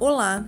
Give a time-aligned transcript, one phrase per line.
[0.00, 0.44] Olá!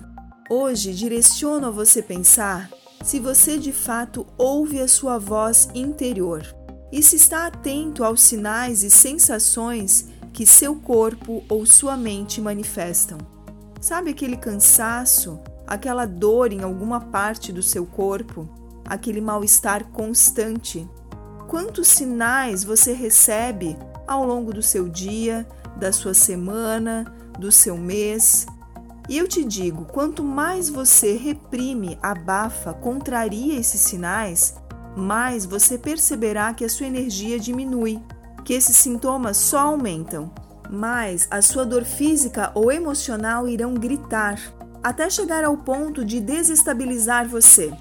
[0.51, 2.69] Hoje direciono a você pensar
[3.05, 6.43] se você de fato ouve a sua voz interior
[6.91, 13.19] e se está atento aos sinais e sensações que seu corpo ou sua mente manifestam.
[13.81, 18.49] Sabe aquele cansaço, aquela dor em alguma parte do seu corpo,
[18.85, 20.91] aquele mal-estar constante?
[21.47, 23.77] Quantos sinais você recebe
[24.09, 27.05] ao longo do seu dia, da sua semana,
[27.39, 28.45] do seu mês?
[29.09, 34.55] E eu te digo: quanto mais você reprime, abafa, contraria esses sinais,
[34.97, 38.01] mais você perceberá que a sua energia diminui,
[38.45, 40.33] que esses sintomas só aumentam,
[40.71, 44.41] mais a sua dor física ou emocional irão gritar,
[44.83, 47.73] até chegar ao ponto de desestabilizar você.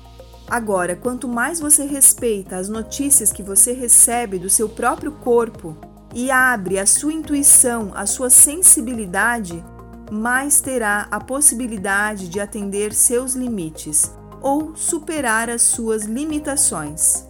[0.47, 5.75] Agora, quanto mais você respeita as notícias que você recebe do seu próprio corpo
[6.13, 9.63] e abre a sua intuição, a sua sensibilidade,
[10.11, 17.25] mais terá a possibilidade de atender seus limites ou superar as suas limitações.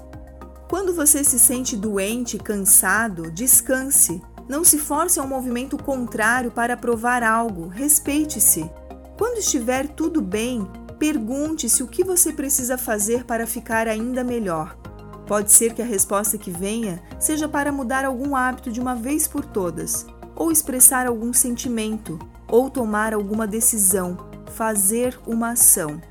[0.69, 4.22] Quando você se sente doente, cansado, descanse.
[4.50, 8.69] Não se force a um movimento contrário para provar algo, respeite-se.
[9.17, 10.67] Quando estiver tudo bem,
[11.00, 14.78] pergunte-se o que você precisa fazer para ficar ainda melhor.
[15.25, 19.28] Pode ser que a resposta que venha seja para mudar algum hábito de uma vez
[19.28, 20.05] por todas,
[20.36, 24.17] ou expressar algum sentimento, ou tomar alguma decisão,
[24.53, 26.02] fazer uma ação.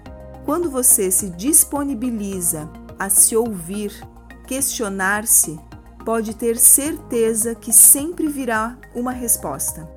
[0.45, 3.93] Quando você se disponibiliza a se ouvir,
[4.47, 5.59] questionar-se,
[6.05, 9.89] pode ter certeza que sempre virá uma resposta.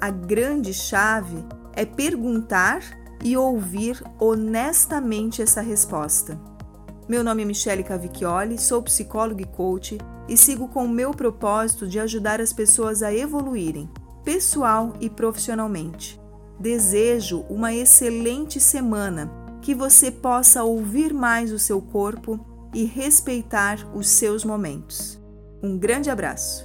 [0.00, 2.80] A grande chave é perguntar
[3.22, 6.49] e ouvir honestamente essa resposta.
[7.10, 11.88] Meu nome é Michele Cavicchioli, sou psicóloga e coach e sigo com o meu propósito
[11.88, 13.90] de ajudar as pessoas a evoluírem,
[14.22, 16.20] pessoal e profissionalmente.
[16.60, 19.28] Desejo uma excelente semana,
[19.60, 22.38] que você possa ouvir mais o seu corpo
[22.72, 25.20] e respeitar os seus momentos.
[25.60, 26.64] Um grande abraço!